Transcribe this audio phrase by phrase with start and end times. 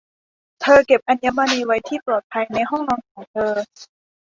[0.61, 3.53] เธอเก็บอัญมณีไว้ที่ปลอดภัยในห้องนอนของเธอ